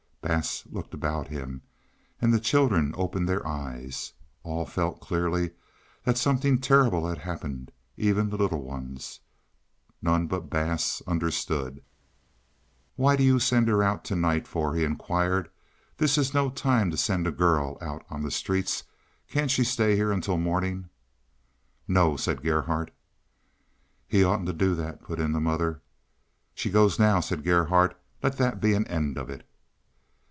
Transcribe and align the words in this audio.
Bass 0.23 0.67
looked 0.71 0.93
about 0.93 1.29
him, 1.29 1.63
and 2.21 2.31
the 2.31 2.39
children 2.39 2.93
opened 2.95 3.27
their 3.27 3.45
eyes. 3.45 4.13
All 4.43 4.67
felt 4.67 5.01
clearly 5.01 5.49
that 6.03 6.15
something 6.17 6.59
terrible 6.59 7.07
had 7.09 7.17
happened, 7.17 7.71
even 7.97 8.29
the 8.29 8.37
little 8.37 8.61
ones. 8.61 9.19
None 9.99 10.27
but 10.27 10.47
Bass 10.49 11.01
understood. 11.07 11.83
"What 12.95 13.15
do 13.17 13.23
you 13.23 13.33
want 13.33 13.41
to 13.41 13.47
send 13.47 13.67
her 13.67 13.81
out 13.81 14.03
to 14.05 14.15
night 14.15 14.47
for?" 14.47 14.75
he 14.75 14.83
inquired. 14.83 15.49
"This 15.97 16.19
is 16.19 16.35
no 16.35 16.51
time 16.51 16.91
to 16.91 16.97
send 16.97 17.25
a 17.25 17.31
girl 17.31 17.79
out 17.81 18.05
on 18.11 18.21
the 18.21 18.31
streets. 18.31 18.83
Can't 19.27 19.49
she 19.51 19.63
stay 19.63 19.95
here 19.95 20.11
until 20.11 20.37
morning?" 20.37 20.89
"No," 21.87 22.15
said 22.15 22.43
Gerhardt. 22.43 22.91
"He 24.07 24.23
oughtn't 24.23 24.45
to 24.47 24.53
do 24.53 24.75
that," 24.75 25.01
put 25.01 25.19
in 25.19 25.31
the 25.33 25.41
mother. 25.41 25.81
"She 26.53 26.69
goes 26.69 26.99
now," 26.99 27.21
said 27.21 27.43
Gerhardt. 27.43 27.99
"Let 28.21 28.37
that 28.37 28.61
be 28.61 28.75
an 28.75 28.87
end 28.87 29.17
of 29.17 29.27
it." 29.29 29.45